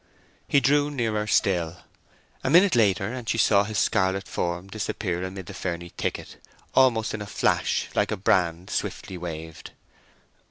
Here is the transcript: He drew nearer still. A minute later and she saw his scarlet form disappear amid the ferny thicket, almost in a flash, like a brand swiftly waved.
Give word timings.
He 0.47 0.59
drew 0.59 0.89
nearer 0.89 1.27
still. 1.27 1.83
A 2.43 2.49
minute 2.49 2.75
later 2.75 3.13
and 3.13 3.29
she 3.29 3.37
saw 3.37 3.63
his 3.65 3.77
scarlet 3.77 4.27
form 4.27 4.67
disappear 4.67 5.21
amid 5.23 5.45
the 5.45 5.53
ferny 5.53 5.89
thicket, 5.89 6.37
almost 6.73 7.13
in 7.13 7.21
a 7.21 7.27
flash, 7.27 7.87
like 7.93 8.09
a 8.11 8.17
brand 8.17 8.71
swiftly 8.71 9.15
waved. 9.19 9.69